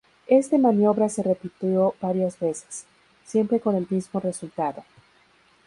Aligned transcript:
Este 0.25 0.57
maniobra 0.57 1.09
se 1.09 1.21
repitió 1.21 1.93
varias 2.01 2.39
veces, 2.39 2.87
siempre 3.23 3.59
con 3.59 3.75
el 3.75 3.85
mismo 3.87 4.19
resultado. 4.19 4.83